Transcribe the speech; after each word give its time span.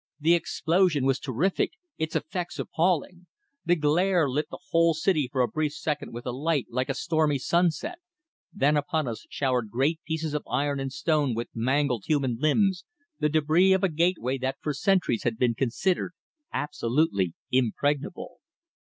The 0.19 0.33
explosion 0.33 1.05
was 1.05 1.19
terrific; 1.19 1.73
its 1.99 2.15
effect 2.15 2.57
appalling. 2.57 3.27
The 3.65 3.75
glare 3.75 4.27
lit 4.27 4.49
the 4.49 4.57
whole 4.71 4.95
city 4.95 5.29
for 5.31 5.41
a 5.41 5.47
brief 5.47 5.73
second 5.73 6.11
with 6.11 6.25
a 6.25 6.31
light 6.31 6.65
like 6.71 6.89
a 6.89 6.95
stormy 6.95 7.37
sunset, 7.37 7.99
then 8.51 8.75
upon 8.77 9.07
us 9.07 9.27
showered 9.29 9.69
great 9.69 9.99
pieces 10.03 10.33
of 10.33 10.41
iron 10.49 10.79
and 10.79 10.91
stone 10.91 11.35
with 11.35 11.49
mangled 11.53 12.05
human 12.07 12.39
limbs, 12.39 12.83
the 13.19 13.29
débris 13.29 13.75
of 13.75 13.83
a 13.83 13.89
gateway 13.89 14.39
that 14.39 14.57
for 14.59 14.73
centuries 14.73 15.21
had 15.21 15.37
been 15.37 15.53
considered 15.53 16.13
absolutely 16.51 17.35
impregnable. 17.51 18.39